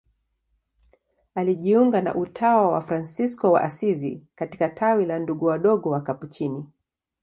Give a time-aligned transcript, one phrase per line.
[1.35, 6.65] Alijiunga na utawa wa Fransisko wa Asizi katika tawi la Ndugu Wadogo Wakapuchini.